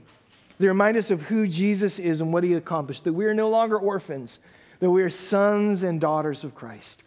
They 0.59 0.67
remind 0.67 0.95
us 0.95 1.09
of 1.09 1.23
who 1.23 1.47
Jesus 1.47 1.97
is 1.97 2.21
and 2.21 2.31
what 2.31 2.43
he 2.43 2.53
accomplished, 2.53 3.03
that 3.05 3.13
we 3.13 3.25
are 3.25 3.33
no 3.33 3.49
longer 3.49 3.79
orphans, 3.79 4.37
that 4.79 4.91
we 4.91 5.01
are 5.01 5.09
sons 5.09 5.81
and 5.81 5.99
daughters 5.99 6.43
of 6.43 6.53
Christ. 6.53 7.01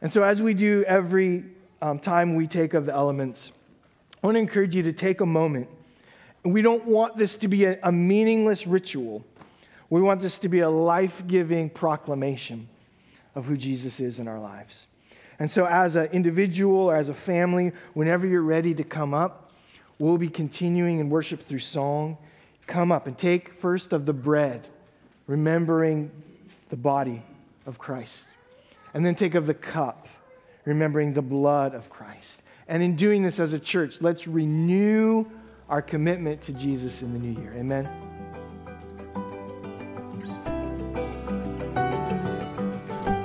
And 0.00 0.12
so, 0.12 0.24
as 0.24 0.42
we 0.42 0.52
do 0.52 0.82
every 0.88 1.44
um, 1.80 2.00
time 2.00 2.34
we 2.34 2.48
take 2.48 2.74
of 2.74 2.86
the 2.86 2.92
elements, 2.92 3.52
I 4.20 4.26
want 4.26 4.34
to 4.34 4.40
encourage 4.40 4.74
you 4.74 4.82
to 4.82 4.92
take 4.92 5.20
a 5.20 5.26
moment. 5.26 5.68
We 6.42 6.60
don't 6.60 6.86
want 6.86 7.16
this 7.16 7.36
to 7.36 7.46
be 7.46 7.66
a, 7.66 7.78
a 7.84 7.92
meaningless 7.92 8.66
ritual, 8.66 9.24
we 9.90 10.02
want 10.02 10.22
this 10.22 10.40
to 10.40 10.48
be 10.48 10.58
a 10.58 10.70
life 10.70 11.24
giving 11.28 11.70
proclamation 11.70 12.68
of 13.34 13.46
who 13.46 13.56
Jesus 13.56 14.00
is 14.00 14.18
in 14.18 14.28
our 14.28 14.40
lives. 14.40 14.86
And 15.38 15.50
so, 15.50 15.66
as 15.66 15.96
an 15.96 16.06
individual 16.12 16.78
or 16.78 16.96
as 16.96 17.08
a 17.08 17.14
family, 17.14 17.72
whenever 17.94 18.26
you're 18.26 18.42
ready 18.42 18.74
to 18.74 18.84
come 18.84 19.14
up, 19.14 19.50
we'll 19.98 20.18
be 20.18 20.28
continuing 20.28 20.98
in 20.98 21.10
worship 21.10 21.40
through 21.40 21.58
song. 21.58 22.18
Come 22.66 22.92
up 22.92 23.06
and 23.06 23.18
take 23.18 23.54
first 23.54 23.92
of 23.92 24.06
the 24.06 24.12
bread, 24.12 24.68
remembering 25.26 26.10
the 26.68 26.76
body 26.76 27.22
of 27.66 27.78
Christ. 27.78 28.36
And 28.94 29.04
then 29.04 29.14
take 29.14 29.34
of 29.34 29.46
the 29.46 29.54
cup, 29.54 30.06
remembering 30.64 31.14
the 31.14 31.22
blood 31.22 31.74
of 31.74 31.90
Christ. 31.90 32.42
And 32.68 32.82
in 32.82 32.94
doing 32.94 33.22
this 33.22 33.40
as 33.40 33.52
a 33.52 33.58
church, 33.58 34.00
let's 34.00 34.28
renew 34.28 35.24
our 35.68 35.82
commitment 35.82 36.42
to 36.42 36.52
Jesus 36.52 37.02
in 37.02 37.12
the 37.12 37.18
new 37.18 37.40
year. 37.40 37.54
Amen. 37.56 38.11